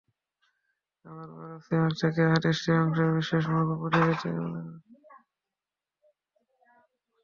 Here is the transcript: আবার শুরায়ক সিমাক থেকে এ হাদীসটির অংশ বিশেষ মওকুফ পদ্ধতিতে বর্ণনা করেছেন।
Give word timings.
আবার 1.05 1.27
শুরায়ক 1.29 1.61
সিমাক 1.65 1.93
থেকে 2.01 2.21
এ 2.23 2.31
হাদীসটির 2.31 2.77
অংশ 2.83 2.97
বিশেষ 3.17 3.43
মওকুফ 3.51 3.77
পদ্ধতিতে 3.81 4.27
বর্ণনা 4.29 4.61
করেছেন। 4.65 5.07